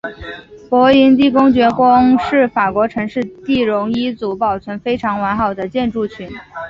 [0.67, 6.27] 勃艮第公爵宫是法国城市第戎一组保存非常完好的建筑群。